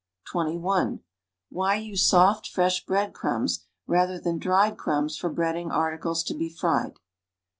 (21) 0.31 1.01
AVhy 1.53 1.85
use 1.85 2.07
soft, 2.07 2.47
fresh 2.47 2.83
bread 2.87 3.13
rnimbs 3.13 3.65
ralher 3.87 4.19
than 4.19 4.39
dried 4.39 4.75
erurabs 4.75 5.15
for 5.15 5.31
breading 5.31 5.69
articles 5.71 6.23
to 6.23 6.33
be 6.33 6.49
fried? 6.49 6.95